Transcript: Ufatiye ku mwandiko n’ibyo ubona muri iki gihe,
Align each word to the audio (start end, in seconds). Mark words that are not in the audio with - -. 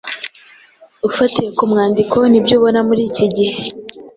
Ufatiye 1.07 1.49
ku 1.57 1.63
mwandiko 1.71 2.17
n’ibyo 2.31 2.53
ubona 2.57 2.79
muri 2.87 3.01
iki 3.09 3.25
gihe, 3.35 3.59